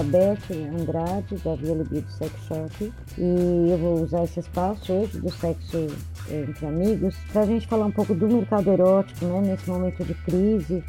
[0.00, 5.18] a Beth Andrade, da Via Libido Sex Shop, e eu vou usar esse espaço hoje
[5.18, 5.88] do sexo
[6.30, 10.14] entre amigos para a gente falar um pouco do mercado erótico, né, nesse momento de
[10.14, 10.82] crise.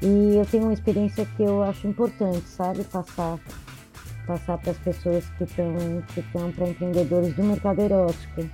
[0.00, 3.38] E eu tenho uma experiência que eu acho importante, sabe, passar
[4.26, 5.74] passar para as pessoas que estão
[6.14, 8.48] que estão para empreendedores do mercado erótico.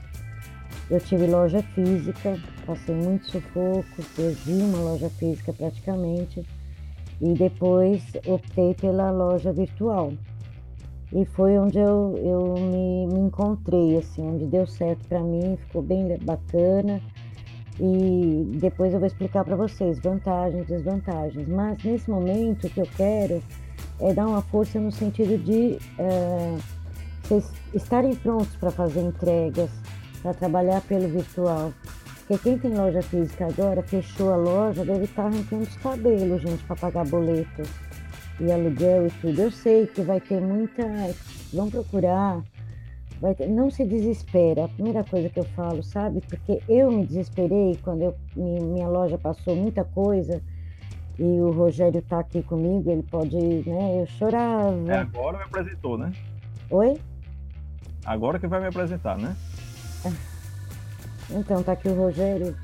[0.90, 6.44] Eu tive loja física, passei muitos sufocos, perdi uma loja física praticamente
[7.20, 10.12] e depois optei pela loja virtual.
[11.12, 15.82] E foi onde eu, eu me, me encontrei, assim, onde deu certo para mim, ficou
[15.82, 17.00] bem bacana.
[17.78, 21.46] E depois eu vou explicar para vocês vantagens desvantagens.
[21.48, 23.42] Mas nesse momento o que eu quero
[24.00, 26.56] é dar uma força no sentido de é,
[27.22, 29.70] vocês estarem prontos para fazer entregas,
[30.22, 31.72] para trabalhar pelo virtual.
[32.32, 36.64] Porque quem tem loja física agora, fechou a loja, deve estar arrancando os cabelos, gente,
[36.64, 37.62] para pagar boleto
[38.40, 39.38] e aluguel e tudo.
[39.38, 40.82] Eu sei que vai ter muita.
[41.52, 42.42] Vão procurar.
[43.20, 43.48] Vai ter...
[43.48, 46.22] Não se desespera, a primeira coisa que eu falo, sabe?
[46.22, 48.16] Porque eu me desesperei quando eu...
[48.34, 50.42] minha loja passou muita coisa
[51.18, 54.00] e o Rogério está aqui comigo, ele pode, né?
[54.00, 54.90] Eu chorava.
[54.90, 56.10] É, agora me apresentou, né?
[56.70, 56.98] Oi?
[58.06, 59.36] Agora que vai me apresentar, né?
[61.34, 62.56] Então, tá aqui o Rogério,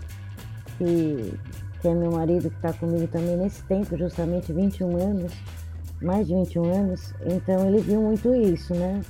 [0.76, 1.34] que,
[1.80, 5.32] que é meu marido, que está comigo também nesse tempo, justamente 21 anos,
[6.02, 7.14] mais de 21 anos.
[7.24, 9.00] Então, ele viu muito isso, né?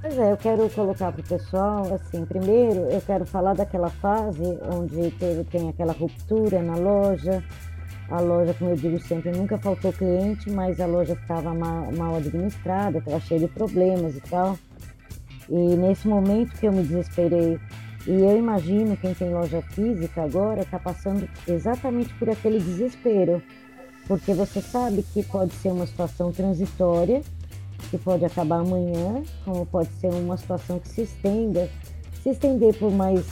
[0.00, 4.56] Pois é, eu quero colocar para o pessoal, assim, primeiro eu quero falar daquela fase
[4.72, 7.42] onde teve, tem aquela ruptura na loja,
[8.08, 12.14] a loja, como eu digo sempre, nunca faltou cliente, mas a loja estava mal, mal
[12.14, 14.56] administrada, estava cheia de problemas e tal.
[15.48, 17.58] E nesse momento que eu me desesperei
[18.08, 23.42] e eu imagino quem tem loja física agora está passando exatamente por aquele desespero,
[24.06, 27.20] porque você sabe que pode ser uma situação transitória,
[27.90, 31.68] que pode acabar amanhã, como pode ser uma situação que se estenda,
[32.22, 33.26] se estender por mais,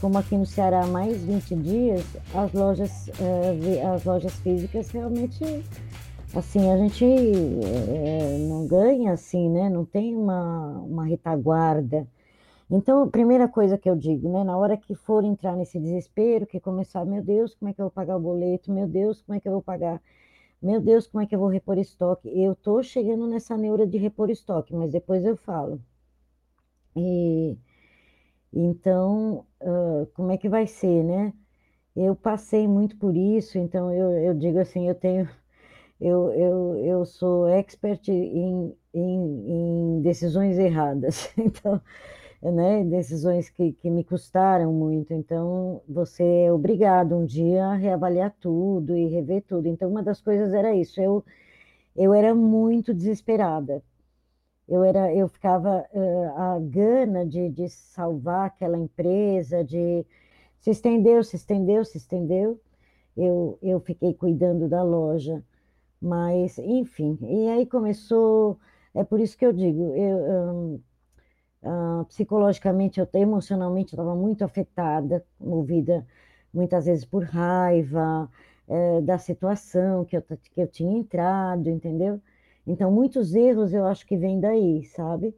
[0.00, 5.62] como aqui no Ceará, mais 20 dias, as lojas, eh, as lojas físicas realmente,
[6.34, 9.70] assim, a gente eh, não ganha assim, né?
[9.70, 12.04] Não tem uma, uma retaguarda
[12.70, 16.60] então, primeira coisa que eu digo, né, na hora que for entrar nesse desespero, que
[16.60, 18.72] começar, meu Deus, como é que eu vou pagar o boleto?
[18.72, 20.00] Meu Deus, como é que eu vou pagar?
[20.62, 22.28] Meu Deus, como é que eu vou repor estoque?
[22.28, 25.80] Eu tô chegando nessa neura de repor estoque, mas depois eu falo.
[26.96, 27.56] E
[28.52, 31.32] então, uh, como é que vai ser, né?
[31.96, 35.28] Eu passei muito por isso, então eu, eu digo assim, eu tenho,
[36.00, 41.32] eu, eu, eu sou expert em, em, em decisões erradas.
[41.38, 41.80] Então,
[42.42, 45.12] né, decisões que, que me custaram muito.
[45.12, 49.66] Então, você é obrigado um dia a reavaliar tudo e rever tudo.
[49.66, 51.00] Então, uma das coisas era isso.
[51.00, 51.24] Eu,
[51.96, 53.82] eu era muito desesperada.
[54.68, 60.04] Eu era, eu ficava uh, a gana de, de salvar aquela empresa, de
[60.60, 62.60] se estendeu, se estendeu, se estendeu.
[63.16, 65.42] Eu, eu fiquei cuidando da loja,
[66.00, 67.18] mas enfim.
[67.22, 68.58] E aí começou.
[68.94, 70.18] É por isso que eu digo, eu,
[70.54, 70.80] um,
[71.62, 76.06] Uh, psicologicamente, eu emocionalmente estava muito afetada, movida
[76.52, 78.30] muitas vezes por raiva
[78.68, 82.20] é, da situação que eu, que eu tinha entrado, entendeu?
[82.66, 85.34] Então, muitos erros eu acho que vêm daí, sabe?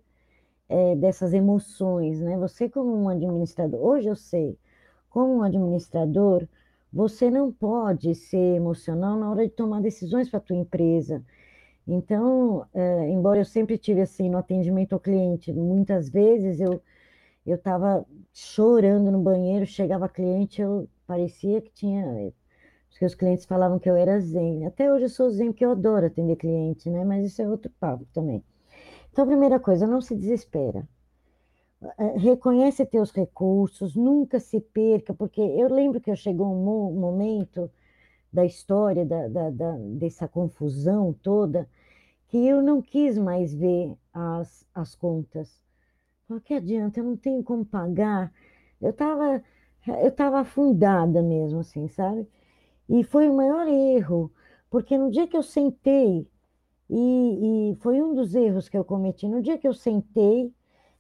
[0.69, 2.37] É, dessas emoções, né?
[2.39, 4.57] Você, como um administrador, hoje eu sei,
[5.11, 6.47] como um administrador,
[6.93, 11.25] você não pode ser emocional na hora de tomar decisões para a tua empresa.
[11.87, 16.83] Então, é, embora eu sempre tive assim no atendimento ao cliente, muitas vezes eu
[17.47, 22.33] eu estava chorando no banheiro, chegava cliente, eu parecia que tinha,
[22.91, 24.67] porque os clientes falavam que eu era zen.
[24.67, 27.05] Até hoje eu sou zen, porque eu adoro atender cliente, né?
[27.05, 28.45] Mas isso é outro papo também.
[29.13, 30.89] Então, primeira coisa, não se desespera.
[31.99, 37.71] É, reconhece teus recursos, nunca se perca, porque eu lembro que eu chegou um momento
[38.33, 41.69] da história, da, da, da, dessa confusão toda,
[42.29, 45.63] que eu não quis mais ver as, as contas.
[46.29, 48.33] Falei, que adianta, eu não tenho como pagar.
[48.81, 49.43] Eu estava
[49.87, 52.27] eu tava afundada mesmo, assim, sabe?
[52.89, 54.31] E foi o maior erro,
[54.71, 56.27] porque no dia que eu sentei,
[56.91, 60.53] e, e foi um dos erros que eu cometi, no dia que eu sentei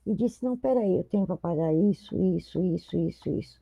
[0.06, 3.61] e disse, não, peraí, eu tenho para pagar isso, isso, isso, isso, isso.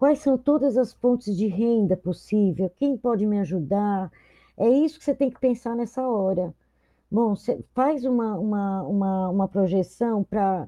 [0.00, 2.72] Quais são todas as fontes de renda possível?
[2.78, 4.10] Quem pode me ajudar?
[4.56, 6.54] É isso que você tem que pensar nessa hora.
[7.10, 10.66] Bom, você faz uma, uma, uma, uma projeção para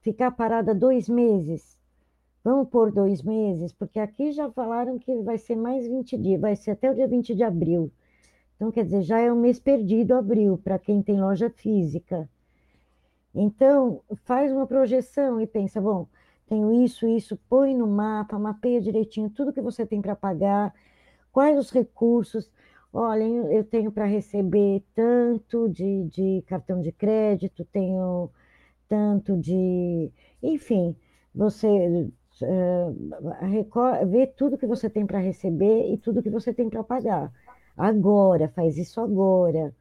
[0.00, 1.78] ficar parada dois meses.
[2.42, 6.56] Vamos por dois meses, porque aqui já falaram que vai ser mais 20 dias, vai
[6.56, 7.88] ser até o dia 20 de abril.
[8.56, 12.28] Então, quer dizer, já é um mês perdido abril para quem tem loja física.
[13.32, 16.08] Então, faz uma projeção e pensa, bom,
[16.52, 20.74] tenho isso, isso, põe no mapa, mapeia direitinho tudo que você tem para pagar,
[21.32, 22.50] quais os recursos.
[22.92, 28.30] Olha, eu tenho para receber tanto de, de cartão de crédito, tenho
[28.86, 30.12] tanto de.
[30.42, 30.94] Enfim,
[31.34, 32.10] você
[32.42, 37.32] uh, vê tudo que você tem para receber e tudo que você tem para pagar.
[37.74, 39.74] Agora, faz isso agora,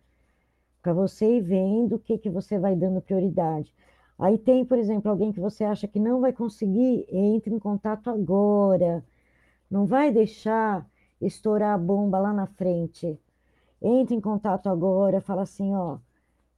[0.81, 3.73] para você ir vendo o que, que você vai dando prioridade.
[4.21, 8.07] Aí tem, por exemplo, alguém que você acha que não vai conseguir, entre em contato
[8.07, 9.03] agora.
[9.69, 10.87] Não vai deixar
[11.19, 13.19] estourar a bomba lá na frente.
[13.81, 15.97] Entre em contato agora, fala assim, ó,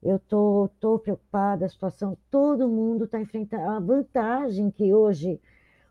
[0.03, 3.63] eu tô, tô preocupada, a situação, todo mundo está enfrentando.
[3.69, 5.39] A vantagem que hoje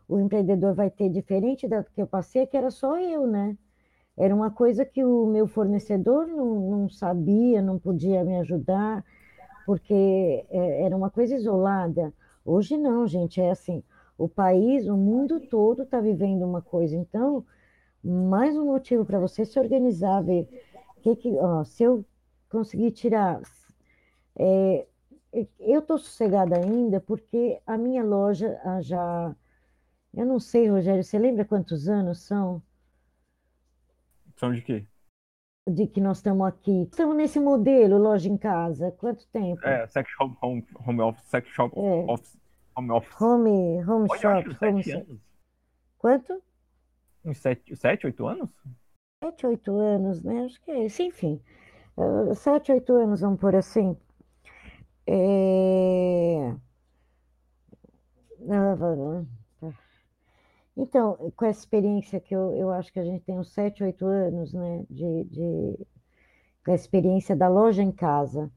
[0.07, 3.57] o empreendedor vai ter, diferente da que eu passei, é que era só eu, né?
[4.17, 9.03] Era uma coisa que o meu fornecedor não, não sabia, não podia me ajudar,
[9.65, 9.93] porque
[10.49, 12.13] é, era uma coisa isolada.
[12.45, 13.83] Hoje não, gente, é assim,
[14.17, 16.95] o país, o mundo todo está vivendo uma coisa.
[16.95, 17.45] Então,
[18.03, 20.47] mais um motivo para você se organizar, ver
[21.01, 22.05] que, que ó, se eu
[22.49, 23.41] conseguir tirar.
[24.37, 24.87] É,
[25.59, 29.35] eu estou sossegada ainda porque a minha loja já.
[30.13, 32.61] Eu não sei, Rogério, você lembra quantos anos são?
[34.35, 34.85] São de quê?
[35.69, 36.83] De que nós estamos aqui.
[36.83, 38.91] Estamos nesse modelo, loja em casa.
[38.91, 39.65] Quanto tempo?
[39.65, 42.05] É, sex shop, home, home office, sex shop, é.
[42.11, 42.37] office,
[42.75, 43.21] home office.
[43.21, 44.57] Home, home Olha, shop.
[44.61, 45.21] Home anos.
[45.97, 46.43] Quanto?
[47.23, 48.49] Uns sete, sete, oito anos?
[49.23, 50.43] Sete, oito anos, né?
[50.43, 51.01] Acho que é isso.
[51.01, 51.41] Enfim,
[51.95, 53.95] uh, sete, oito anos, vamos por assim.
[55.07, 56.53] É...
[58.49, 58.75] Ah,
[60.75, 64.05] então, com essa experiência que eu, eu acho que a gente tem uns 7, 8
[64.05, 65.87] anos, né, de, de,
[66.65, 68.51] com a experiência da loja em casa,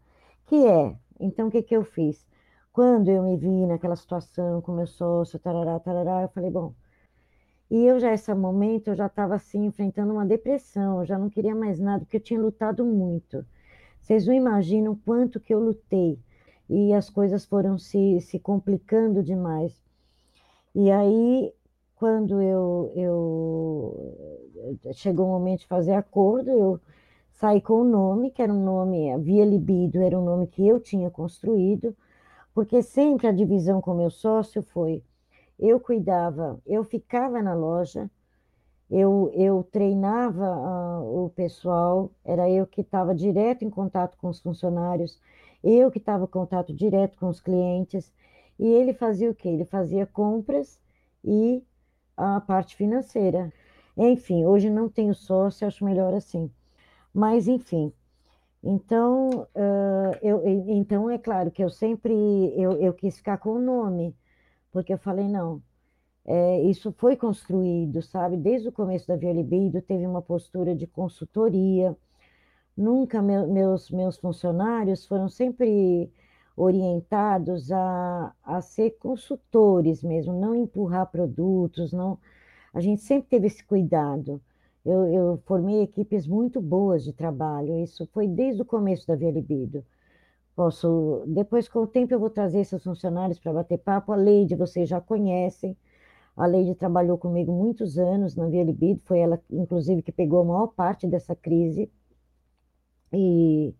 [0.46, 2.26] que é, então o que, que eu fiz?
[2.72, 6.74] Quando eu me vi naquela situação com meu sócio, tarará, tarará, eu falei, bom,
[7.70, 11.28] e eu já, esse momento, eu já estava assim, enfrentando uma depressão, eu já não
[11.28, 13.44] queria mais nada, porque eu tinha lutado muito.
[14.00, 16.18] Vocês não imaginam quanto que eu lutei,
[16.68, 19.82] e as coisas foram se, se complicando demais.
[20.74, 21.52] E aí
[21.96, 26.80] quando eu, eu chegou o momento de fazer acordo, eu
[27.32, 30.78] saí com o nome, que era um nome, Via Libido, era um nome que eu
[30.78, 31.96] tinha construído,
[32.54, 35.02] porque sempre a divisão com meu sócio foi,
[35.58, 38.10] eu cuidava, eu ficava na loja,
[38.90, 44.40] eu, eu treinava uh, o pessoal, era eu que estava direto em contato com os
[44.40, 45.18] funcionários,
[45.64, 48.12] eu que estava em contato direto com os clientes,
[48.58, 49.48] e ele fazia o quê?
[49.48, 50.78] Ele fazia compras
[51.24, 51.62] e
[52.16, 53.52] a parte financeira.
[53.96, 56.50] Enfim, hoje não tenho sócio, acho melhor assim.
[57.14, 57.92] Mas, enfim,
[58.62, 62.12] então, uh, eu, então é claro que eu sempre,
[62.56, 64.14] eu, eu quis ficar com o nome,
[64.72, 65.62] porque eu falei, não,
[66.26, 68.36] é, isso foi construído, sabe?
[68.36, 71.96] Desde o começo da Via Libido teve uma postura de consultoria,
[72.76, 76.10] nunca meu, meus, meus funcionários foram sempre
[76.56, 82.18] orientados a, a ser consultores mesmo, não empurrar produtos, não.
[82.72, 84.40] A gente sempre teve esse cuidado.
[84.84, 89.30] Eu, eu formei equipes muito boas de trabalho, isso foi desde o começo da Via
[89.30, 89.84] Libido.
[90.56, 94.12] Posso, depois com o tempo eu vou trazer esses funcionários para bater papo.
[94.12, 95.76] A Leide vocês já conhecem.
[96.36, 100.44] A Leide trabalhou comigo muitos anos na Via Libido, foi ela, inclusive, que pegou a
[100.44, 101.90] maior parte dessa crise.
[103.12, 103.74] E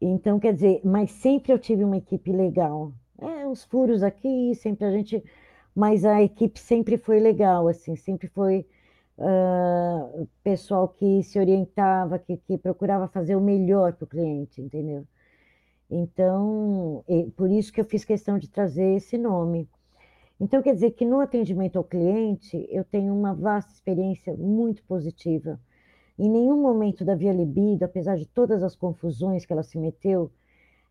[0.00, 2.92] então, quer dizer, mas sempre eu tive uma equipe legal.
[3.18, 5.22] É, uns furos aqui, sempre a gente.
[5.74, 8.66] Mas a equipe sempre foi legal, assim, sempre foi
[9.18, 15.06] uh, pessoal que se orientava, que, que procurava fazer o melhor para o cliente, entendeu?
[15.90, 17.04] Então,
[17.36, 19.68] por isso que eu fiz questão de trazer esse nome.
[20.40, 25.60] Então, quer dizer que no atendimento ao cliente, eu tenho uma vasta experiência muito positiva
[26.20, 30.30] em nenhum momento da Via Libido, apesar de todas as confusões que ela se meteu,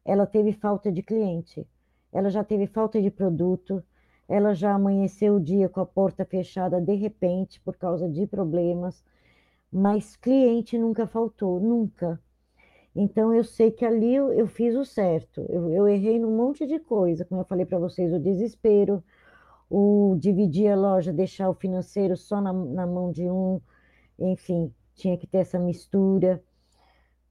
[0.04, 1.68] ela teve falta de cliente.
[2.12, 3.84] Ela já teve falta de produto,
[4.28, 9.04] ela já amanheceu o dia com a porta fechada de repente por causa de problemas,
[9.72, 12.20] mas cliente nunca faltou, nunca.
[12.96, 15.46] Então eu sei que ali eu, eu fiz o certo.
[15.48, 19.04] Eu, eu, errei num monte de coisa, como eu falei para vocês, o desespero,
[19.70, 23.62] o dividir a loja, deixar o financeiro só na, na mão de um,
[24.18, 26.44] enfim tinha que ter essa mistura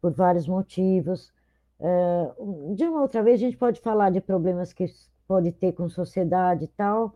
[0.01, 1.33] por vários motivos.
[1.79, 4.87] Uh, de uma outra vez, a gente pode falar de problemas que
[5.27, 7.15] pode ter com sociedade e tal,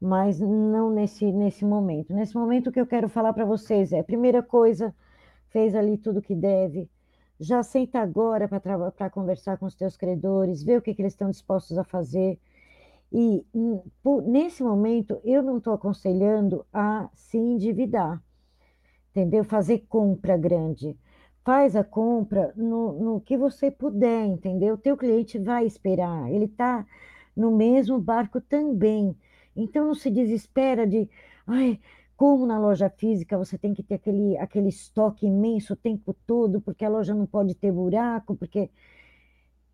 [0.00, 2.12] mas não nesse, nesse momento.
[2.14, 4.94] Nesse momento, o que eu quero falar para vocês é: primeira coisa,
[5.50, 6.90] fez ali tudo que deve,
[7.38, 11.30] já senta agora para conversar com os teus credores, ver o que, que eles estão
[11.30, 12.38] dispostos a fazer.
[13.12, 18.20] E hum, por, nesse momento, eu não estou aconselhando a se endividar,
[19.14, 19.44] entendeu?
[19.44, 20.96] Fazer compra grande.
[21.44, 24.74] Faz a compra no, no que você puder, entendeu?
[24.74, 26.86] O teu cliente vai esperar, ele está
[27.36, 29.16] no mesmo barco também.
[29.54, 31.08] Então não se desespera de,
[31.46, 31.80] ai,
[32.16, 36.60] como na loja física você tem que ter aquele, aquele estoque imenso o tempo todo,
[36.60, 38.70] porque a loja não pode ter buraco, porque.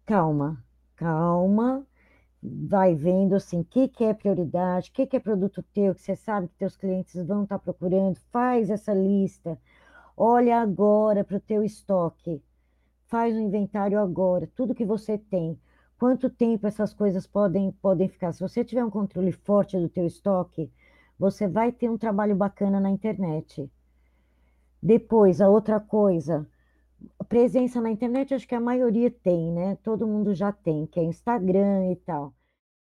[0.04, 0.62] Calma,
[0.96, 1.86] calma,
[2.42, 6.00] vai vendo assim, o que, que é prioridade, o que, que é produto teu, que
[6.00, 9.58] você sabe que teus clientes vão estar procurando, faz essa lista,
[10.16, 12.42] olha agora para o teu estoque,
[13.06, 15.58] faz o inventário agora, tudo que você tem.
[15.98, 18.32] Quanto tempo essas coisas podem, podem ficar?
[18.32, 20.72] Se você tiver um controle forte do teu estoque,
[21.18, 23.70] você vai ter um trabalho bacana na internet.
[24.82, 26.48] Depois, a outra coisa,
[27.30, 29.76] presença na internet, acho que a maioria tem, né?
[29.84, 32.34] Todo mundo já tem, que é Instagram e tal.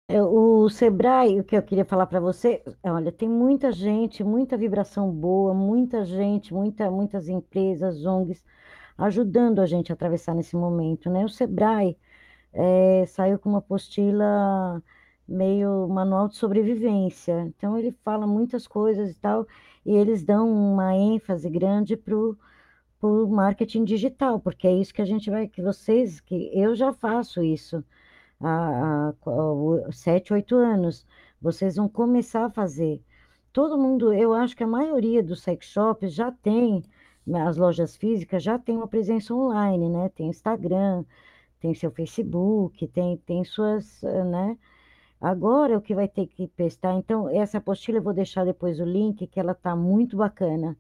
[0.08, 4.56] É, o Sebrae, o que eu queria falar para você, olha, tem muita gente, muita
[4.56, 8.44] vibração boa, muita gente, muita, muitas empresas, ONGs,
[8.98, 11.24] ajudando a gente a atravessar nesse momento, né?
[11.24, 11.96] O Sebrae
[12.52, 14.82] é, saiu com uma apostila
[15.28, 17.42] meio manual de sobrevivência.
[17.46, 19.46] Então ele fala muitas coisas e tal,
[19.86, 22.14] e eles dão uma ênfase grande para
[23.06, 26.92] o marketing digital, porque é isso que a gente vai, que vocês, que eu já
[26.92, 27.84] faço isso
[28.40, 31.06] há, há sete, oito anos,
[31.40, 33.02] vocês vão começar a fazer.
[33.52, 36.82] Todo mundo, eu acho que a maioria dos sex shops já tem,
[37.46, 40.08] as lojas físicas já tem uma presença online, né?
[40.10, 41.04] Tem Instagram,
[41.60, 44.58] tem seu Facebook, tem, tem suas, né?
[45.20, 48.84] Agora o que vai ter que prestar, então essa apostila eu vou deixar depois o
[48.84, 50.76] link, que ela está muito bacana.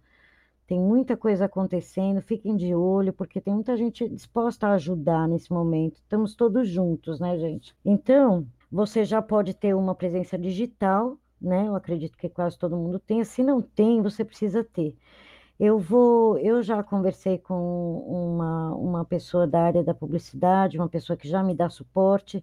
[0.66, 5.52] Tem muita coisa acontecendo, fiquem de olho, porque tem muita gente disposta a ajudar nesse
[5.52, 5.96] momento.
[5.96, 7.74] Estamos todos juntos, né, gente?
[7.84, 11.68] Então, você já pode ter uma presença digital, né?
[11.68, 13.22] Eu acredito que quase todo mundo tem.
[13.24, 14.96] Se não tem, você precisa ter.
[15.60, 21.16] Eu vou, eu já conversei com uma, uma pessoa da área da publicidade, uma pessoa
[21.16, 22.42] que já me dá suporte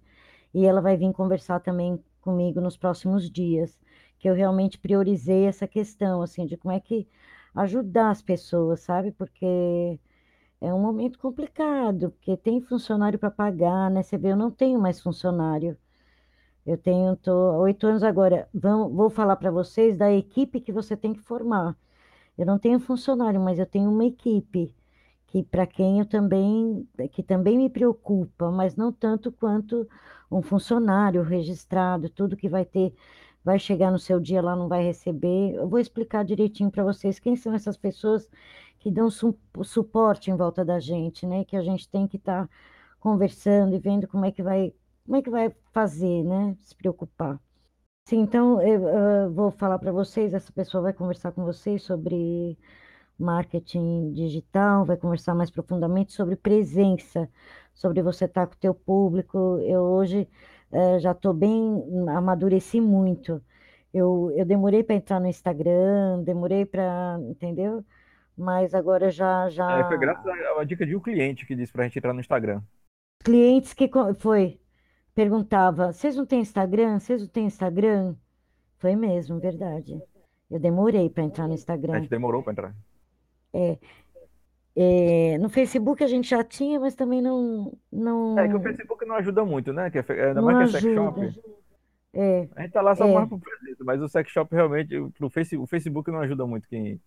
[0.54, 3.78] e ela vai vir conversar também comigo nos próximos dias,
[4.18, 7.06] que eu realmente priorizei essa questão, assim, de como é que
[7.54, 9.12] ajudar as pessoas, sabe?
[9.12, 9.98] Porque
[10.60, 14.02] é um momento complicado, porque tem funcionário para pagar, né?
[14.02, 15.76] Você vê, eu não tenho mais funcionário.
[16.64, 17.32] Eu tenho, tô
[17.62, 18.48] oito anos agora.
[18.54, 21.76] Vão, vou falar para vocês da equipe que você tem que formar.
[22.38, 24.74] Eu não tenho funcionário, mas eu tenho uma equipe
[25.26, 29.88] que para quem eu também, que também me preocupa, mas não tanto quanto
[30.30, 32.94] um funcionário registrado, tudo que vai ter,
[33.44, 35.54] vai chegar no seu dia lá, não vai receber.
[35.54, 38.28] Eu vou explicar direitinho para vocês quem são essas pessoas
[38.78, 41.44] que dão su suporte em volta da gente, né?
[41.44, 42.54] Que a gente tem que estar tá
[43.00, 44.72] conversando e vendo como é que vai,
[45.04, 46.56] como é que vai fazer, né?
[46.60, 47.40] Se preocupar.
[48.04, 52.58] Sim, então eu, eu vou falar para vocês, essa pessoa vai conversar com vocês sobre
[53.18, 57.28] marketing digital, vai conversar mais profundamente sobre presença,
[57.74, 59.58] sobre você estar com o teu público.
[59.62, 60.28] Eu hoje
[60.72, 63.42] eh, já estou bem, amadureci muito.
[63.92, 67.84] Eu, eu demorei para entrar no Instagram, demorei para, entendeu?
[68.36, 69.80] Mas agora já já.
[69.80, 72.14] É, foi graças a uma dica de um cliente que disse para a gente entrar
[72.14, 72.62] no Instagram.
[73.22, 73.88] Clientes que
[74.18, 74.58] foi
[75.14, 76.98] perguntava, vocês não têm Instagram?
[76.98, 78.14] Vocês não têm Instagram?
[78.78, 80.00] Foi mesmo, verdade.
[80.50, 81.94] Eu demorei para entrar no Instagram.
[81.94, 82.74] A gente demorou para entrar.
[83.52, 83.78] É,
[84.74, 88.38] é, no Facebook a gente já tinha, mas também não, não.
[88.38, 89.90] É que o Facebook não ajuda muito, né?
[89.90, 91.20] Que é, ainda mais que é sex shop.
[92.14, 94.94] É, A gente tá lá só é, mais pro presente, mas o sex shop realmente,
[95.18, 97.00] pro face, o Facebook não ajuda muito quem.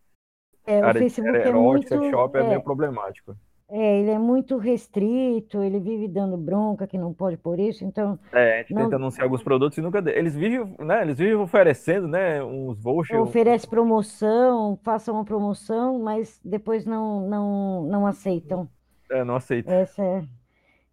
[0.65, 3.35] é, o área Facebook é erótica, sex muito, shop é meio é, problemático.
[3.69, 8.19] É, ele é muito restrito, ele vive dando bronca que não pode por isso, então
[8.31, 9.99] É, a gente tenta não anunciar alguns produtos e nunca.
[10.11, 11.01] Eles vivem, né?
[11.03, 12.43] Eles vivem oferecendo, né?
[12.43, 13.19] Uns vouchers.
[13.21, 18.69] oferece promoção, faça uma promoção, mas depois não, não, não aceitam.
[19.09, 19.69] É, não aceito.
[19.69, 20.27] Essa é.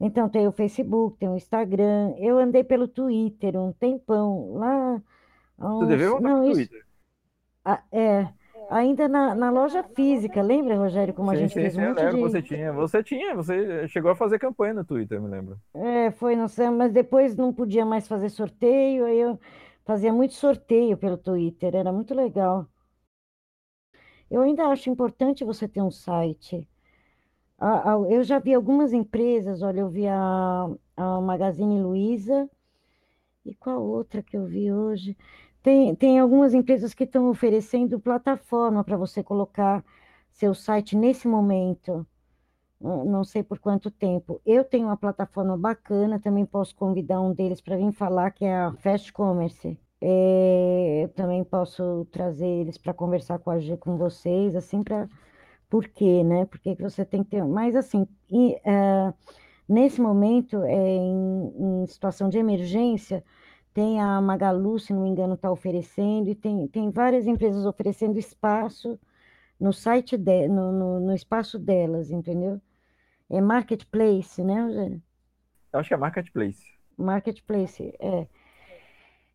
[0.01, 2.15] Então tem o Facebook, tem o Instagram.
[2.19, 5.03] Eu andei pelo Twitter um tempão, lá
[5.59, 6.11] há Você devia uns.
[6.11, 6.55] voltar pro Não, isso.
[6.55, 6.87] Twitter.
[7.65, 8.33] ah, É,
[8.71, 11.87] ainda na, na loja física, lembra, Rogério, como a Sim, gente sim, fez sim, um
[11.87, 12.19] eu lembro.
[12.19, 12.43] Você de.
[12.43, 15.61] tinha, você tinha, você chegou a fazer campanha no Twitter, me lembro.
[15.75, 19.39] É, foi, não sei, mas depois não podia mais fazer sorteio, aí eu
[19.85, 22.69] fazia muito sorteio pelo Twitter, era muito legal.
[24.31, 26.67] Eu ainda acho importante você ter um site.
[27.59, 30.67] A- a- Eu já vi algumas empresas, olha, eu vi a,
[30.97, 32.51] a Magazine Luiza,
[33.45, 35.17] e qual outra que eu vi hoje?
[35.63, 39.85] Tem, tem algumas empresas que estão oferecendo plataforma para você colocar
[40.33, 42.07] seu site nesse momento,
[42.81, 44.41] não sei por quanto tempo.
[44.45, 48.57] Eu tenho uma plataforma bacana, também posso convidar um deles para vir falar, que é
[48.57, 49.79] a Fast Commerce.
[50.01, 55.09] É, eu também posso trazer eles para conversar com, a, com vocês, assim, para.
[55.71, 56.45] Por quê, né?
[56.45, 57.45] Porque que você tem que ter.
[57.45, 59.15] Mas, assim, e, uh,
[59.69, 63.25] nesse momento, é, em, em, situação de emergência,
[63.73, 68.19] tem a Magalu, se não me engano, está oferecendo, e tem, tem várias empresas oferecendo
[68.19, 68.99] espaço
[69.59, 72.61] no site, de, no, no, no espaço delas, entendeu?
[73.31, 75.03] É marketplace, né, Eugênio?
[75.73, 76.65] Eu acho que é marketplace.
[76.99, 78.27] Marketplace, é.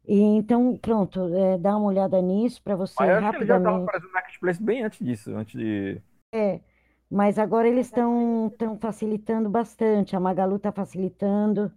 [0.06, 3.28] E, então, pronto, é, dá uma olhada nisso para você mas eu rapidamente.
[3.28, 6.02] Acho que já estava fazendo marketplace bem antes disso, antes de.
[6.32, 6.62] É,
[7.10, 10.16] mas agora eles estão facilitando bastante.
[10.16, 11.72] A Magalu está facilitando,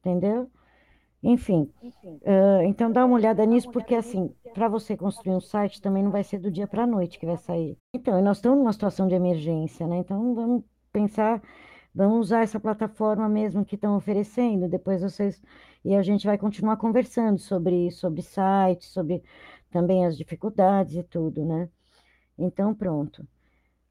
[0.00, 0.50] entendeu?
[1.26, 6.02] Enfim, uh, então dá uma olhada nisso, porque assim, para você construir um site também
[6.02, 7.78] não vai ser do dia para a noite que vai sair.
[7.94, 9.96] Então, nós estamos numa situação de emergência, né?
[9.96, 10.62] Então vamos
[10.92, 11.42] pensar,
[11.94, 15.40] vamos usar essa plataforma mesmo que estão oferecendo, depois vocês.
[15.82, 19.22] E a gente vai continuar conversando sobre, sobre sites, sobre
[19.70, 21.70] também as dificuldades e tudo, né?
[22.38, 23.26] Então, pronto.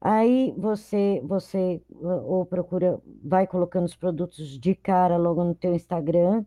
[0.00, 6.44] Aí você, você ou procura, vai colocando os produtos de cara logo no teu Instagram,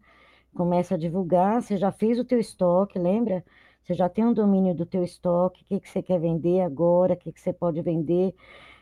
[0.57, 3.45] começa a divulgar, você já fez o teu estoque, lembra?
[3.83, 7.13] Você já tem um domínio do teu estoque, o que, que você quer vender agora,
[7.13, 8.33] o que, que você pode vender.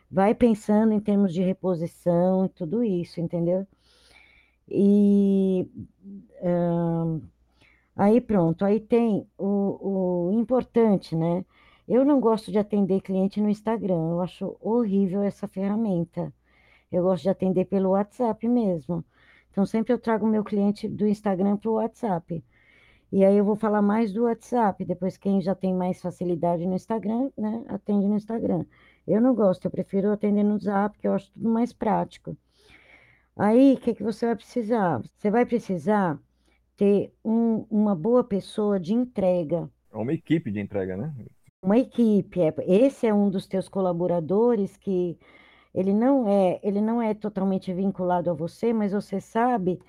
[0.09, 3.67] Vai pensando em termos de reposição e tudo isso, entendeu?
[4.67, 5.67] E
[7.95, 11.45] aí pronto, aí tem o, o importante, né?
[11.87, 16.33] Eu não gosto de atender cliente no Instagram, eu acho horrível essa ferramenta.
[16.91, 19.03] Eu gosto de atender pelo WhatsApp mesmo.
[19.55, 22.43] Então, sempre eu trago o meu cliente do Instagram para o WhatsApp.
[23.09, 24.83] E aí eu vou falar mais do WhatsApp.
[24.83, 28.65] Depois, quem já tem mais facilidade no Instagram, né, atende no Instagram.
[29.07, 32.35] Eu não gosto, eu prefiro atender no Zap, que eu acho tudo mais prático.
[33.33, 35.01] Aí, o que, que você vai precisar?
[35.15, 36.19] Você vai precisar
[36.75, 39.69] ter um, uma boa pessoa de entrega.
[39.93, 41.15] Uma equipe de entrega, né?
[41.63, 42.41] Uma equipe.
[42.41, 45.17] É, esse é um dos teus colaboradores que
[45.75, 49.79] ele não é, ele não é totalmente vinculado a você, mas você sabe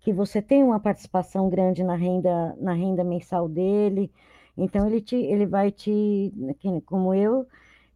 [0.00, 4.12] que você tem uma participação grande na renda, na renda mensal dele.
[4.56, 6.32] Então ele te, ele vai te,
[6.86, 7.46] como eu,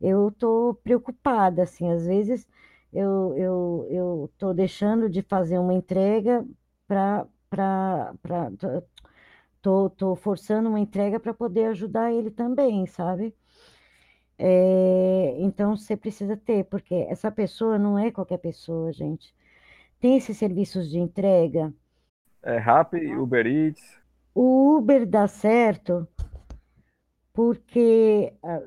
[0.00, 2.46] eu tô preocupada, assim, às vezes
[2.92, 6.46] eu eu eu tô deixando de fazer uma entrega
[6.88, 8.12] para para
[9.62, 13.34] tô, tô forçando uma entrega para poder ajudar ele também, sabe?
[14.38, 19.34] É, então você precisa ter, porque essa pessoa não é qualquer pessoa, gente.
[20.00, 21.72] Tem esses serviços de entrega.
[22.42, 23.82] É Rappi, Uber Eats.
[24.34, 26.06] O Uber dá certo
[27.36, 28.62] porque ah,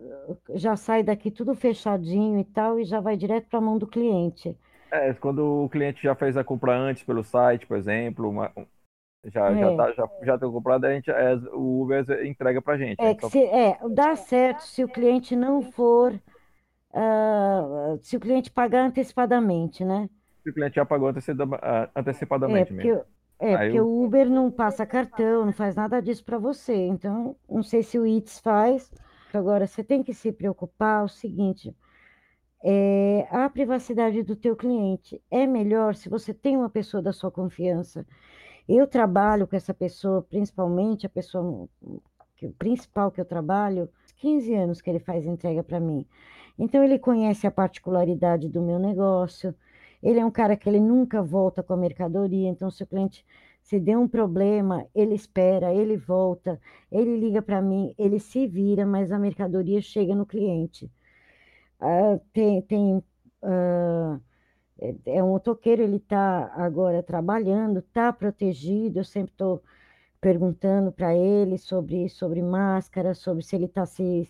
[0.53, 3.87] já sai daqui tudo fechadinho e tal e já vai direto para a mão do
[3.87, 4.55] cliente.
[4.91, 8.51] É, quando o cliente já fez a compra antes pelo site, por exemplo, uma,
[9.25, 9.59] já, é.
[9.59, 13.01] já, tá, já, já tem comprado, a gente, é, o Uber entrega para gente.
[13.01, 13.29] É, então...
[13.29, 16.13] se, é, dá certo se o cliente não for,
[16.93, 20.09] uh, se o cliente pagar antecipadamente, né?
[20.43, 23.05] Se o cliente já pagou antecipadamente é, porque, mesmo.
[23.39, 23.87] É, Aí porque eu...
[23.87, 26.75] o Uber não passa cartão, não faz nada disso para você.
[26.75, 28.91] Então, não sei se o Eats faz.
[29.33, 31.73] Agora, você tem que se preocupar o seguinte,
[32.63, 35.21] é, a privacidade do teu cliente.
[35.29, 38.05] É melhor se você tem uma pessoa da sua confiança
[38.77, 41.67] eu trabalho com essa pessoa, principalmente a pessoa
[42.35, 46.05] que, principal que eu trabalho, 15 anos que ele faz entrega para mim.
[46.57, 49.55] Então ele conhece a particularidade do meu negócio.
[50.03, 53.25] Ele é um cara que ele nunca volta com a mercadoria, então se o cliente
[53.61, 56.59] se deu um problema, ele espera, ele volta,
[56.91, 60.91] ele liga para mim, ele se vira, mas a mercadoria chega no cliente.
[61.81, 64.21] Uh, tem tem uh,
[64.81, 69.61] é, é um motoqueiro, ele está agora trabalhando, está protegido, eu sempre estou
[70.21, 74.29] perguntando para ele sobre, sobre máscara, sobre se ele está se.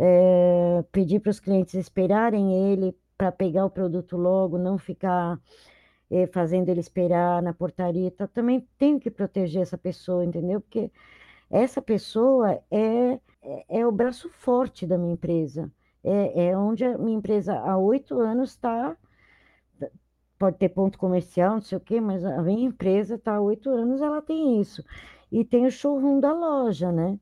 [0.00, 5.40] É, pedir para os clientes esperarem ele para pegar o produto logo, não ficar
[6.10, 8.06] é, fazendo ele esperar na portaria.
[8.06, 10.60] Então, também tenho que proteger essa pessoa, entendeu?
[10.60, 10.90] Porque
[11.50, 15.70] essa pessoa é, é, é o braço forte da minha empresa.
[16.04, 18.96] É, é onde a minha empresa há oito anos está
[20.38, 23.70] pode ter ponto comercial, não sei o quê, mas a minha empresa está há oito
[23.70, 24.84] anos, ela tem isso.
[25.30, 27.18] E tem o showroom da loja, né?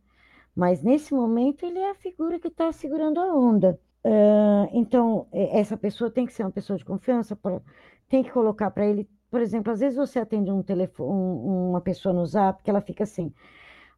[0.54, 3.78] Mas nesse momento ele é a figura que está segurando a onda.
[4.04, 7.60] Uh, então, essa pessoa tem que ser uma pessoa de confiança, pra,
[8.08, 11.80] tem que colocar para ele, por exemplo, às vezes você atende um telefone, um, uma
[11.80, 13.32] pessoa no zap que ela fica assim,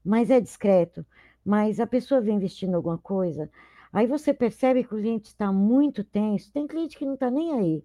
[0.04, 1.04] mas é discreto,
[1.44, 3.50] mas a pessoa vem vestindo alguma coisa,
[3.92, 6.52] Aí você percebe que o cliente está muito tenso.
[6.52, 7.85] Tem cliente que não está nem aí.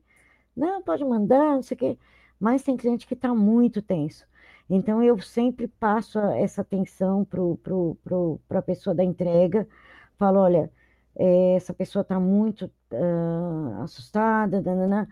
[0.56, 1.98] Não, pode mandar, não sei o quê.
[2.40, 4.26] Mas tem cliente que está muito tenso.
[4.70, 9.68] Então, eu sempre passo essa atenção para a pessoa da entrega.
[10.18, 10.72] Falo, olha,
[11.16, 15.08] é, essa pessoa está muito uh, assustada, danana.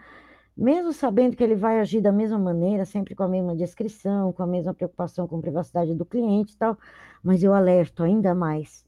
[0.56, 4.44] mesmo sabendo que ele vai agir da mesma maneira, sempre com a mesma descrição, com
[4.44, 6.78] a mesma preocupação com a privacidade do cliente e tal,
[7.24, 8.86] mas eu alerto ainda mais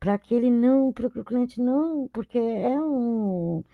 [0.00, 3.64] para que ele não, para o cliente não, porque é um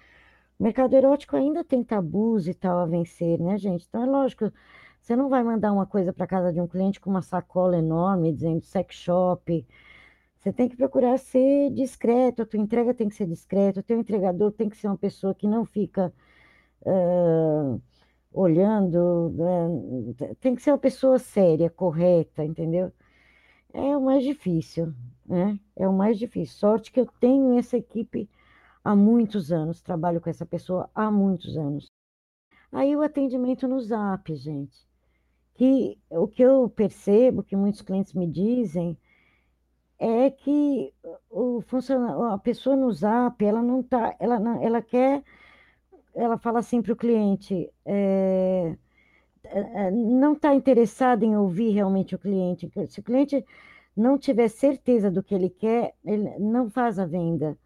[0.62, 3.84] mercado erótico ainda tem tabus e tal a vencer, né, gente?
[3.88, 4.52] Então é lógico,
[5.00, 8.32] você não vai mandar uma coisa para casa de um cliente com uma sacola enorme
[8.32, 9.66] dizendo sex shop.
[10.38, 13.98] Você tem que procurar ser discreto, a tua entrega tem que ser discreta, o teu
[13.98, 16.12] entregador tem que ser uma pessoa que não fica
[16.82, 17.80] uh,
[18.32, 22.92] olhando, uh, tem que ser uma pessoa séria, correta, entendeu?
[23.72, 24.92] É o mais difícil,
[25.26, 25.58] né?
[25.76, 26.56] É o mais difícil.
[26.56, 28.28] Sorte que eu tenho essa equipe
[28.84, 31.90] há muitos anos, trabalho com essa pessoa há muitos anos.
[32.70, 34.86] Aí o atendimento no Zap, gente.
[35.54, 38.96] Que o que eu percebo, que muitos clientes me dizem,
[39.98, 40.92] é que
[41.30, 41.62] o
[42.32, 45.22] a pessoa no Zap, ela não tá, ela não, ela quer,
[46.14, 48.76] ela fala assim para o cliente, é,
[49.44, 52.70] é, não está interessada em ouvir realmente o cliente.
[52.88, 53.44] Se o cliente
[53.96, 57.56] não tiver certeza do que ele quer, ele não faz a venda.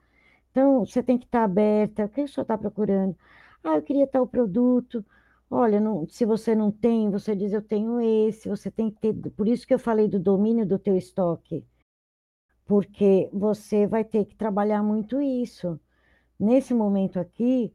[0.56, 2.06] Então, você tem que estar aberta.
[2.06, 3.14] O que o senhor está procurando?
[3.62, 5.04] Ah, eu queria tal produto.
[5.50, 9.12] Olha, não, se você não tem, você diz eu tenho esse, você tem que ter.
[9.32, 11.62] Por isso que eu falei do domínio do teu estoque.
[12.64, 15.78] Porque você vai ter que trabalhar muito isso.
[16.40, 17.70] Nesse momento aqui,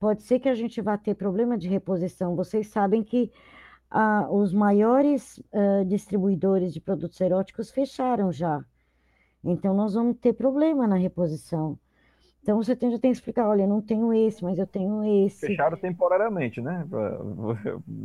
[0.00, 2.34] pode ser que a gente vá ter problema de reposição.
[2.34, 3.30] Vocês sabem que
[3.88, 5.40] ah, os maiores
[5.86, 8.64] distribuidores de produtos eróticos fecharam já.
[9.44, 11.78] Então, nós vamos ter problema na reposição.
[12.44, 15.02] Então, você tem, já tem que explicar: olha, eu não tenho esse, mas eu tenho
[15.24, 15.46] esse.
[15.46, 16.86] Fecharam temporariamente, né?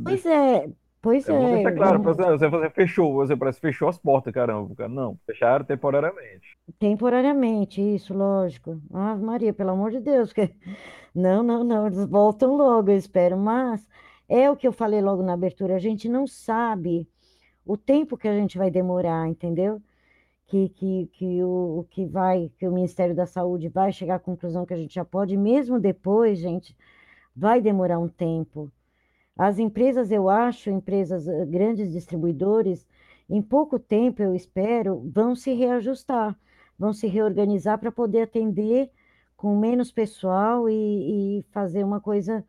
[0.02, 0.70] Pois é,
[1.02, 1.56] pois é.
[1.56, 4.88] Deixa claro, você, você fechou, você parece fechou as portas, caramba.
[4.88, 6.58] Não, fecharam temporariamente.
[6.80, 8.82] Temporariamente, isso, lógico.
[8.94, 10.50] Ah, Maria, pelo amor de Deus, que...
[11.14, 13.86] não, não, não, eles voltam logo, eu espero, mas
[14.30, 17.06] é o que eu falei logo na abertura, a gente não sabe
[17.66, 19.82] o tempo que a gente vai demorar, entendeu?
[20.50, 24.66] Que, que, que, o, que vai, que o Ministério da Saúde vai chegar à conclusão
[24.66, 26.76] que a gente já pode, mesmo depois, gente,
[27.36, 28.72] vai demorar um tempo.
[29.38, 32.86] As empresas, eu acho, empresas, eh, grandes distribuidores,
[33.30, 36.36] em pouco tempo, eu espero, vão se reajustar,
[36.78, 38.90] vão se reorganizar para poder atender
[39.38, 42.44] com menos pessoal e, e fazer uma coisa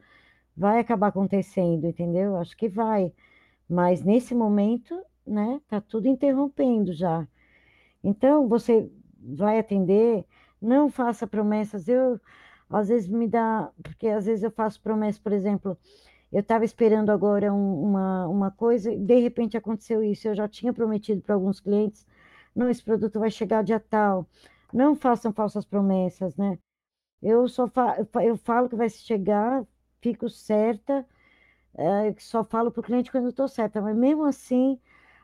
[0.56, 2.36] vai acabar acontecendo, entendeu?
[2.36, 3.12] Acho que vai.
[3.68, 7.26] Mas nesse momento, né, tá tudo interrompendo já.
[8.02, 10.24] Então, você vai atender,
[10.60, 11.88] não faça promessas.
[11.88, 12.20] Eu,
[12.68, 15.76] às vezes, me dá, porque às vezes eu faço promessas, por exemplo,
[16.32, 20.28] eu estava esperando agora um, uma, uma coisa, e de repente aconteceu isso.
[20.28, 22.06] Eu já tinha prometido para alguns clientes,
[22.54, 24.26] não, esse produto vai chegar dia tal.
[24.72, 26.58] Não façam falsas promessas, né?
[27.22, 29.64] Eu só fa eu falo que vai chegar,
[30.00, 31.06] fico certa,
[31.74, 34.78] é, só falo para o cliente quando estou certa, mas mesmo assim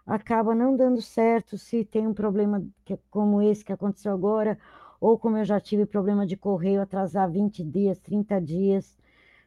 [0.06, 4.58] acaba não dando certo se tem um problema que, como esse que aconteceu agora,
[5.00, 8.96] ou como eu já tive problema de correio atrasar 20 dias, 30 dias,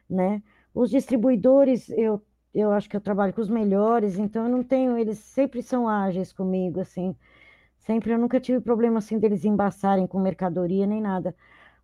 [0.08, 0.42] né?
[0.74, 2.22] Os distribuidores, eu,
[2.54, 5.88] eu acho que eu trabalho com os melhores, então eu não tenho, eles sempre são
[5.88, 7.16] ágeis comigo, assim,
[7.78, 11.34] sempre eu nunca tive problema assim deles embaçarem com mercadoria nem nada,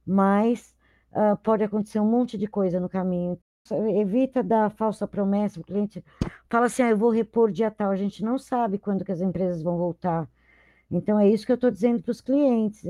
[0.06, 0.74] mas
[1.12, 3.38] uh, pode acontecer um monte de coisa no caminho.
[3.74, 6.04] Evita dar falsa promessa, o cliente
[6.48, 9.20] fala assim, ah, eu vou repor dia tal, a gente não sabe quando que as
[9.20, 10.28] empresas vão voltar.
[10.90, 12.84] Então, é isso que eu estou dizendo para os clientes.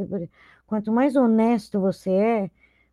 [0.66, 2.50] Quanto mais honesto você é,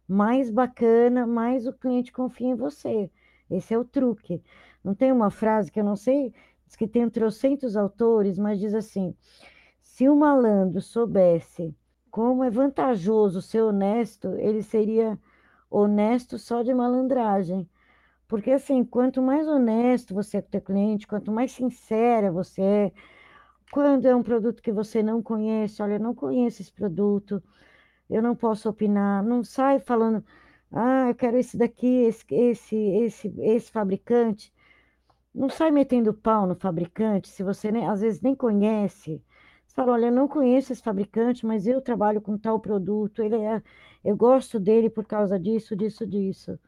[0.08, 3.10] mais bacana, mais o cliente confia em você.
[3.50, 4.42] Esse é o truque.
[4.84, 6.34] Não tem uma frase que eu não sei,
[6.66, 9.16] diz que tem trocentos autores, mas diz assim:
[9.82, 11.76] se o malandro soubesse
[12.10, 15.18] como é vantajoso ser honesto, ele seria
[15.70, 17.68] honesto só de malandragem.
[18.34, 22.64] Porque assim, quanto mais honesto você é com o teu cliente, quanto mais sincera você
[22.64, 22.92] é,
[23.72, 27.44] quando é um produto que você não conhece, olha, eu não conheço esse produto,
[28.10, 30.26] eu não posso opinar, não sai falando,
[30.72, 34.52] ah, eu quero esse daqui, esse, esse, esse, esse fabricante.
[35.34, 39.24] Não sai metendo pau no fabricante se você nem, às vezes nem conhece
[39.64, 43.36] você fala, olha, eu não conheço esse fabricante, mas eu trabalho com tal produto, ele
[43.38, 43.62] é,
[44.04, 46.60] eu gosto dele por causa disso, disso, disso.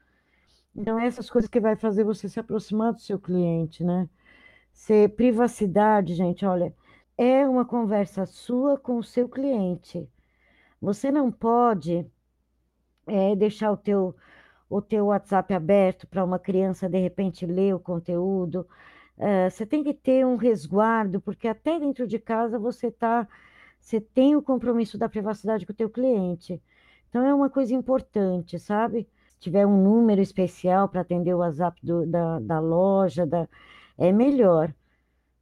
[0.75, 4.09] Então, essas coisas que vai fazer você se aproximar do seu cliente, né?
[4.73, 6.73] Ser privacidade, gente, olha,
[7.17, 10.09] é uma conversa sua com o seu cliente.
[10.81, 12.05] Você não pode
[13.07, 14.15] é, deixar o teu,
[14.69, 18.67] o teu WhatsApp aberto para uma criança de repente ler o conteúdo.
[19.17, 23.27] É, você tem que ter um resguardo, porque até dentro de casa você tá,
[23.79, 26.61] você tem o compromisso da privacidade com o teu cliente.
[27.09, 29.07] Então é uma coisa importante, sabe?
[29.35, 33.47] Se tiver um número especial para atender o WhatsApp do, da, da loja, da,
[33.97, 34.73] é melhor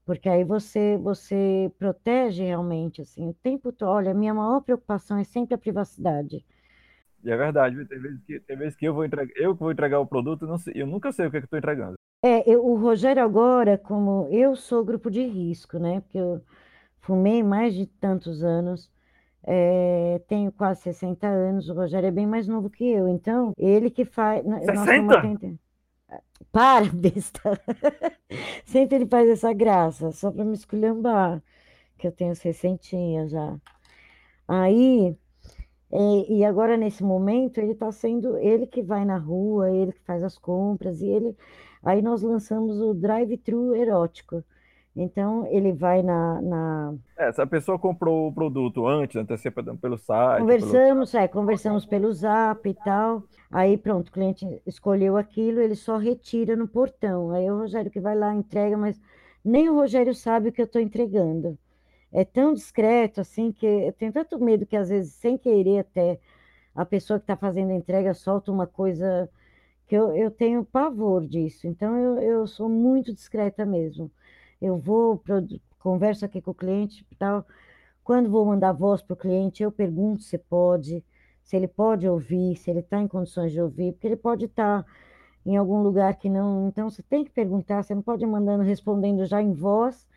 [0.06, 3.90] porque aí você você protege realmente assim o tempo todo.
[3.90, 6.46] Olha, a minha maior preocupação é sempre a privacidade.
[7.24, 10.00] E é verdade, tem vezes que, tem vezes que eu vou entregar, eu vou entregar
[10.00, 11.94] o produto, não sei, eu nunca sei o que, é que estou entregando.
[12.22, 16.02] É, eu, o Rogério agora, como eu sou grupo de risco, né?
[16.02, 16.42] Porque eu
[17.00, 18.92] fumei mais de tantos anos,
[19.46, 23.90] é, tenho quase 60 anos, o Rogério é bem mais novo que eu, então ele
[23.90, 24.44] que faz.
[24.44, 25.60] 60?
[26.52, 27.62] Para, besta.
[28.66, 31.44] Sempre ele faz essa graça, só para me esculhambar,
[31.98, 33.58] que eu tenho 60 já.
[34.48, 35.16] Aí,
[35.92, 40.02] é, e agora nesse momento, ele está sendo ele que vai na rua, ele que
[40.02, 41.36] faz as compras, e ele.
[41.84, 44.44] Aí nós lançamos o drive-thru erótico.
[44.96, 46.94] Então, ele vai na, na...
[47.18, 50.42] É, se a pessoa comprou o produto antes, antecipando pelo site...
[50.42, 51.24] Conversamos, pelo...
[51.24, 53.24] é, conversamos pelo zap e tal.
[53.52, 57.32] Aí, pronto, o cliente escolheu aquilo, ele só retira no portão.
[57.32, 59.02] Aí o Rogério que vai lá, entrega, mas
[59.44, 61.58] nem o Rogério sabe o que eu estou entregando.
[62.12, 66.20] É tão discreto, assim, que eu tenho tanto medo que, às vezes, sem querer até,
[66.76, 69.28] a pessoa que está fazendo a entrega solta uma coisa
[69.88, 71.66] que eu, eu tenho pavor disso.
[71.66, 74.12] Então, eu, eu sou muito discreta mesmo
[74.64, 75.22] eu vou,
[75.78, 77.46] converso aqui com o cliente tal.
[78.04, 81.04] Quando vou mandar voz para o cliente, eu pergunto se pode,
[81.44, 84.84] se ele pode ouvir, se ele está em condições de ouvir, porque ele pode estar
[84.84, 84.92] tá
[85.46, 86.70] em algum lugar que não.
[86.70, 90.08] Então, você tem que perguntar, você não pode ir mandando, respondendo já em voz,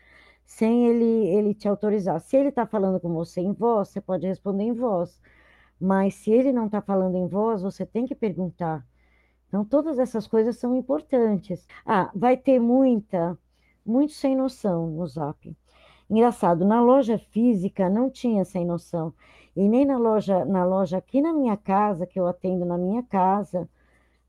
[0.45, 2.19] sem ele, ele te autorizar.
[2.21, 5.19] Se ele está falando com você em voz, você pode responder em voz.
[5.79, 8.85] Mas se ele não está falando em voz, você tem que perguntar.
[9.47, 11.67] Então, todas essas coisas são importantes.
[11.85, 13.37] Ah, vai ter muita
[13.87, 15.55] muito sem noção no Zap.
[16.09, 19.13] Engraçado, na loja física não tinha sem noção.
[19.55, 23.01] E nem na loja, na loja aqui na minha casa, que eu atendo na minha
[23.03, 23.67] casa,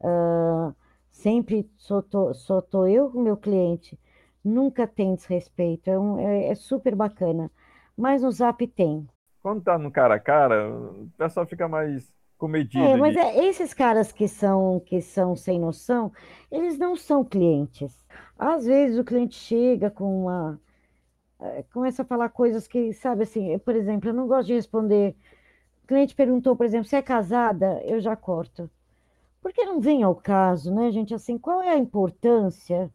[0.01, 0.75] uh,
[1.11, 3.99] sempre só tô, só tô eu com o meu cliente.
[4.42, 7.51] Nunca tem desrespeito, é, um, é, é super bacana.
[7.97, 9.07] Mas no Zap tem.
[9.42, 12.85] Quando tá no cara a cara, o pessoal fica mais comedido.
[12.85, 16.12] É, mas é, esses caras que são, que são sem noção,
[16.51, 17.94] eles não são clientes.
[18.38, 20.61] Às vezes o cliente chega com uma.
[21.40, 25.16] Eh, começa a falar coisas que, sabe assim, por exemplo, eu não gosto de responder.
[25.85, 28.70] O cliente perguntou, por exemplo, se é casada, eu já corto.
[29.42, 31.14] Porque não vem ao caso, né, gente?
[31.14, 32.90] Assim, qual é a importância?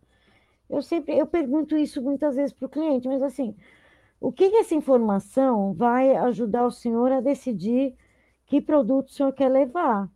[0.70, 3.56] Eu sempre, eu pergunto isso muitas vezes para o cliente, mas assim,
[4.20, 7.96] o que, que essa informação vai ajudar o senhor a decidir
[8.54, 10.08] que produto o senhor quer levar?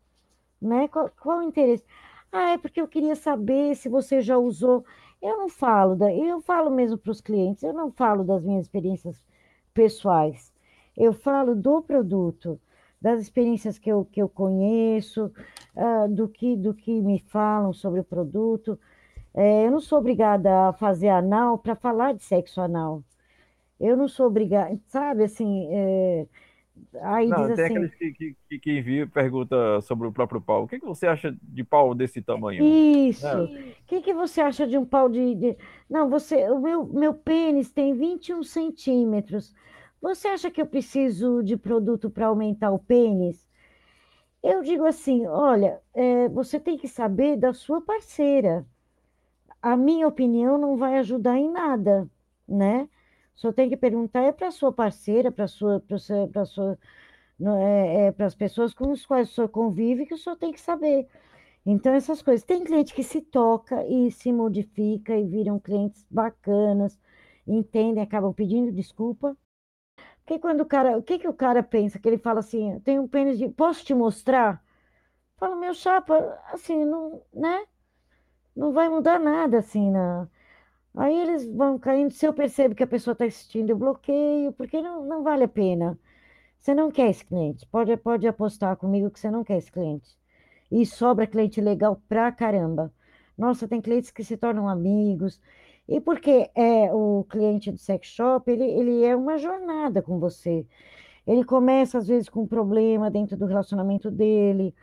[0.61, 0.87] Né?
[0.89, 1.83] Qual, qual o interesse?
[2.31, 4.85] Ah, é porque eu queria saber se você já usou.
[5.19, 8.65] Eu não falo, da, eu falo mesmo para os clientes, eu não falo das minhas
[8.65, 9.19] experiências
[9.73, 10.53] pessoais.
[10.95, 12.59] Eu falo do produto,
[13.01, 15.31] das experiências que eu, que eu conheço,
[15.75, 18.79] uh, do, que, do que me falam sobre o produto.
[19.33, 23.03] É, eu não sou obrigada a fazer anal para falar de sexo anal.
[23.79, 26.27] Eu não sou obrigada, sabe, assim, é,
[27.01, 30.41] Aí Não, diz tem assim, aqueles que, que, que, que envia pergunta sobre o próprio
[30.41, 30.63] pau.
[30.63, 32.77] O que, que você acha de pau desse tamanho?
[33.09, 33.37] isso.
[33.45, 33.77] O É.
[33.87, 35.57] que que você acha de um pau de, de-
[35.89, 39.53] Não, você, o meu, meu pênis tem 21 centímetros.
[40.01, 43.47] Você acha que eu preciso de produto para aumentar o pênis?
[44.43, 48.65] Eu digo assim, olha, é, você tem que saber da sua parceira.
[49.61, 52.09] A minha opinião não vai ajudar em nada,
[52.47, 52.89] né?
[53.37, 56.77] Só tem que perguntar é para sua parceira, para sua, para sua,
[57.59, 60.51] é, é para as pessoas com as quais o senhor convive que o senhor tem
[60.51, 61.07] que saber.
[61.65, 62.45] Então essas coisas.
[62.45, 66.99] Tem cliente que se toca e se modifica e viram clientes bacanas,
[67.47, 69.37] entendem, acabam pedindo desculpa.
[70.25, 71.99] Porque quando o cara, o que que o cara pensa?
[71.99, 74.63] Que ele fala assim, tem um pênis de, posso te mostrar?
[75.37, 76.15] Fala, meu chapa,
[76.53, 77.65] assim, não, né?
[78.55, 80.27] Não vai mudar nada assim na
[80.97, 82.11] Aí eles vão caindo.
[82.11, 85.47] Se eu percebo que a pessoa está assistindo, eu bloqueio, porque não, não vale a
[85.47, 85.97] pena.
[86.59, 87.67] Você não quer esse cliente.
[87.67, 90.17] Pode, pode apostar comigo que você não quer esse cliente.
[90.71, 92.91] E sobra cliente legal pra caramba.
[93.37, 95.39] Nossa, tem clientes que se tornam amigos.
[95.87, 100.65] E porque é o cliente do sex shop, ele, ele é uma jornada com você.
[101.27, 104.73] Ele começa, às vezes, com um problema dentro do relacionamento dele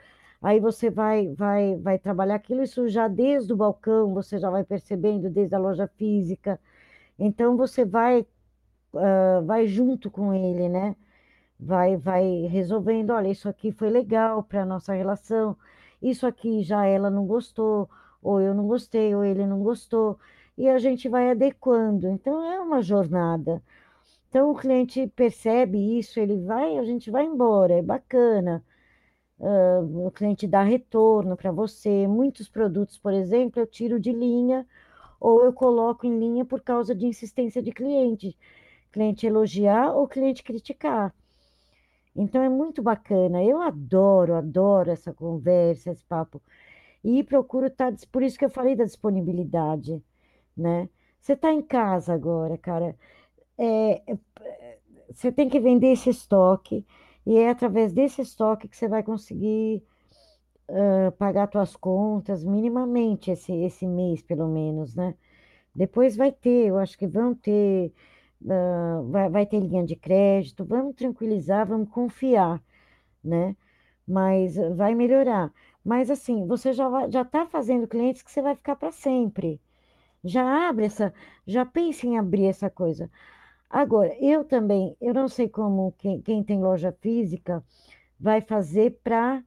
[0.45, 4.65] aí você vai, vai, vai trabalhar aquilo, isso já desde o balcão, você já vai
[4.65, 6.61] percebendo, desde a loja física.
[7.19, 8.23] Então você vai,
[8.95, 10.97] uh, vai junto com ele, né?
[11.59, 15.57] vai, vai resolvendo, olha, isso aqui foi legal para a nossa relação,
[16.03, 17.89] isso aqui já ela não gostou,
[18.23, 20.19] ou eu não gostei, ou ele não gostou,
[20.57, 22.09] e a gente vai adequando.
[22.09, 23.63] Então é uma jornada.
[24.29, 28.63] Então o cliente percebe isso, ele vai, a gente vai embora, é bacana.
[29.39, 32.07] Uh, o cliente dá retorno para você.
[32.07, 34.67] Muitos produtos, por exemplo, eu tiro de linha
[35.21, 38.37] ou eu coloco em linha por causa de insistência de cliente.
[38.93, 41.15] Cliente elogiar ou cliente criticar.
[42.15, 43.43] Então é muito bacana.
[43.43, 46.41] Eu adoro, adoro essa conversa, esse papo.
[47.03, 50.03] E procuro estar, tá, por isso que eu falei da disponibilidade,
[50.57, 50.89] né?
[51.21, 52.97] Você está em casa agora, cara.
[53.59, 54.19] É, é,
[55.13, 56.85] você tem que vender esse estoque
[57.27, 59.83] e é através desse estoque que você vai conseguir
[60.69, 65.15] uh, pagar suas contas minimamente esse, esse mês, pelo menos, né?
[65.75, 67.93] Depois vai ter, eu acho que vão ter,
[68.43, 72.63] uh, vai, vai ter linha de crédito, vamos tranquilizar, vamos confiar,
[73.25, 73.57] né?
[74.07, 75.53] Mas vai melhorar.
[75.85, 79.61] Mas assim, você já já está fazendo clientes que você vai ficar para sempre.
[80.25, 81.15] Já abre essa,
[81.47, 83.11] já pense em abrir essa coisa.
[83.69, 87.63] Agora, eu também, eu não sei como quem, quem tem loja física
[88.19, 89.43] vai fazer para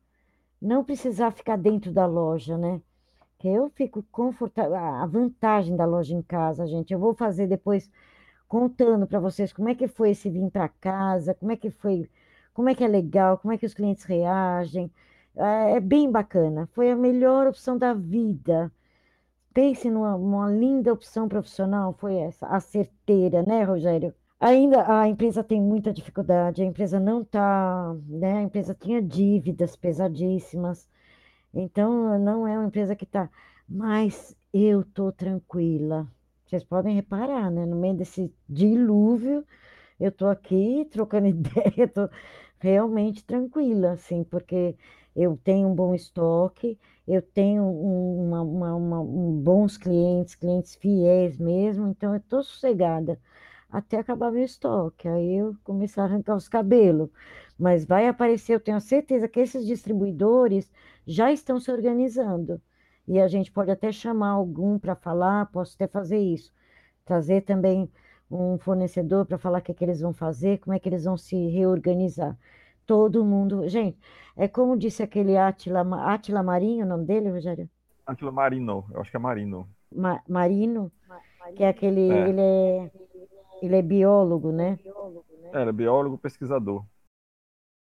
[0.62, 2.82] não precisar ficar dentro da loja, né?
[3.40, 4.76] Que eu fico confortável.
[4.76, 7.90] A vantagem da loja em casa, gente, eu vou fazer depois
[8.48, 12.10] contando para vocês como é que foi esse vir para casa, como é que foi,
[12.54, 14.92] como é que é legal, como é que os clientes reagem.
[15.36, 16.68] É, é bem bacana.
[16.74, 18.72] Foi a melhor opção da vida.
[19.58, 24.14] Pense numa, linda opção profissional, foi essa, a certeira, né, Rogério?
[24.40, 28.38] Ainda a empresa tem muita dificuldade, a empresa não está, né?
[28.38, 30.88] A empresa tinha dívidas pesadíssimas,
[31.52, 33.32] então não é uma empresa que está,
[33.68, 36.08] mas eu estou tranquila.
[36.46, 37.66] Vocês podem reparar, né?
[37.66, 39.44] No meio desse dilúvio,
[40.00, 42.08] eu estou aqui trocando ideia, estou
[42.60, 44.76] realmente tranquila, assim, porque
[45.18, 51.38] eu tenho um bom estoque, eu tenho uma, uma, uma, um bons clientes, clientes fiéis
[51.40, 53.20] mesmo, então eu estou sossegada
[53.70, 55.08] até acabar meu estoque.
[55.08, 57.10] Aí eu comecei a arrancar os cabelos.
[57.58, 60.72] Mas vai aparecer, eu tenho certeza que esses distribuidores
[61.06, 62.62] já estão se organizando.
[63.08, 66.54] E a gente pode até chamar algum para falar, posso até fazer isso.
[67.06, 67.90] Trazer também
[68.30, 71.06] um fornecedor para falar o que, é que eles vão fazer, como é que eles
[71.06, 72.38] vão se reorganizar.
[72.88, 73.68] Todo mundo.
[73.70, 74.00] Gente,
[74.36, 77.70] é como disse aquele Atila, Atila Marinho, o nome dele, Rogério?
[78.06, 79.70] Atila Marino, eu acho que é Marino.
[79.94, 80.92] Ma, Marino,
[81.56, 82.10] que é aquele.
[82.10, 82.30] É.
[82.30, 82.92] Ele é
[83.62, 84.78] ele é biólogo, né?
[85.54, 86.86] É, ele é biólogo, pesquisador.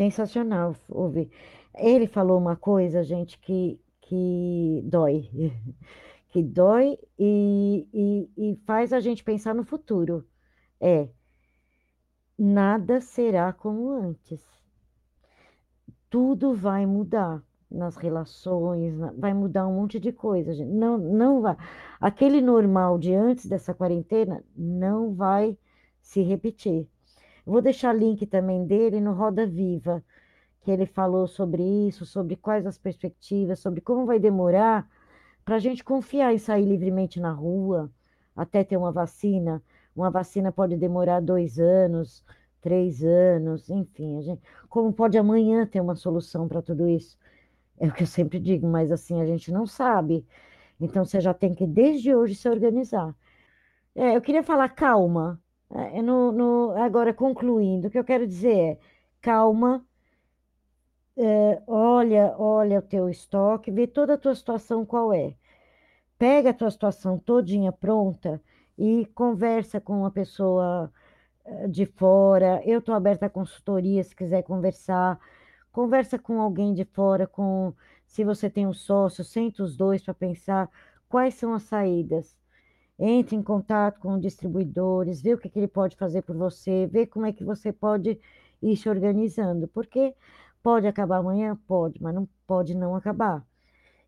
[0.02, 1.30] Sensacional ouvir.
[1.76, 5.30] Ele falou uma coisa, gente, que, que dói.
[6.30, 10.28] que dói e, e, e faz a gente pensar no futuro.
[10.80, 11.10] É,
[12.38, 14.59] nada será como antes.
[16.10, 20.72] Tudo vai mudar nas relações, vai mudar um monte de coisa, gente.
[20.72, 21.56] Não, não vai.
[22.02, 25.58] Aquele normal de antes dessa quarentena não vai
[26.02, 26.88] se repetir.
[27.46, 30.04] Vou deixar link também dele no Roda Viva,
[30.62, 34.88] que ele falou sobre isso, sobre quais as perspectivas, sobre como vai demorar
[35.46, 37.92] para a gente confiar em sair livremente na rua
[38.36, 39.62] até ter uma vacina.
[39.96, 42.24] Uma vacina pode demorar dois anos,
[42.62, 47.18] três anos, enfim, a gente, como pode amanhã ter uma solução para tudo isso?
[47.80, 50.26] É o que eu sempre digo, mas assim, a gente não sabe.
[50.80, 53.16] Então você já tem que, desde hoje, se organizar.
[53.96, 55.42] É, eu queria falar calma.
[55.72, 58.80] É, no, no, agora, concluindo, o que eu quero dizer é:
[59.22, 59.86] calma,
[61.18, 65.36] é, olha, olha o teu estoque, vê toda a tua situação qual é.
[66.18, 68.42] Pega a tua situação todinha pronta
[68.78, 70.92] e conversa com uma pessoa
[71.70, 72.62] de fora.
[72.66, 75.20] Eu estou aberta a consultoria se quiser conversar
[75.72, 77.74] Conversa com alguém de fora, com
[78.06, 80.70] se você tem um sócio, senta os dois para pensar
[81.08, 82.36] quais são as saídas.
[82.98, 87.06] Entre em contato com distribuidores, vê o que, que ele pode fazer por você, vê
[87.08, 88.20] como é que você pode
[88.62, 89.68] ir se organizando.
[89.70, 90.14] Porque
[90.64, 91.58] pode acabar amanhã?
[91.68, 93.46] Pode, mas não pode não acabar.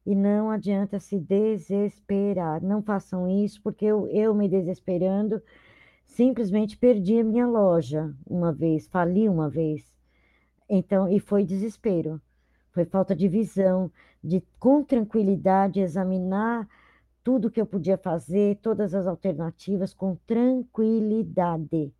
[0.05, 2.61] E não adianta se desesperar.
[2.61, 5.41] Não façam isso, porque eu, eu me desesperando,
[6.12, 9.84] simplesmente perdi a minha loja uma vez, fali uma vez.
[10.70, 12.22] Então, e foi desespero,
[12.72, 13.91] foi falta de visão,
[14.24, 16.68] de com tranquilidade examinar
[17.24, 21.93] tudo que eu podia fazer, todas as alternativas com tranquilidade.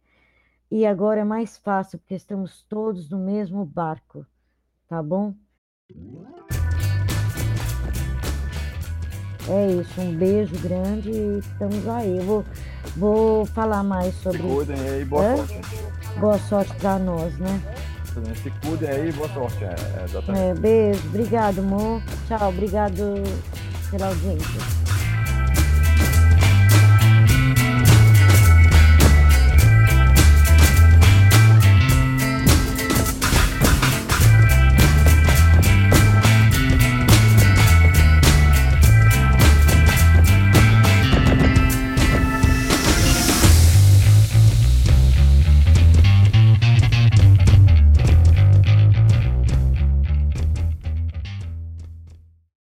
[0.70, 4.26] E agora é mais fácil, porque estamos todos no mesmo barco,
[4.88, 5.36] tá bom?
[9.48, 12.18] É isso, um beijo grande e estamos aí.
[12.18, 12.46] Eu vou,
[12.96, 14.40] vou falar mais sobre.
[14.40, 15.62] Cuidem aí, boa sorte.
[16.20, 17.62] Boa sorte para nós, né?
[18.42, 19.64] Se cuidem aí, boa sorte.
[19.64, 22.02] É, é, beijo, obrigado, amor.
[22.28, 23.24] Tchau, obrigado
[23.90, 24.81] pela audiência.